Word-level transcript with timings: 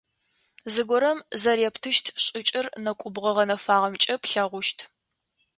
Зыгорэм 0.73 1.19
зэрептыщт 1.41 2.05
шӏыкӏэр 2.23 2.65
нэкӏубгъо 2.83 3.31
гъэнэфагъэмкӏэ 3.35 4.15
плъэгъущт. 4.23 4.79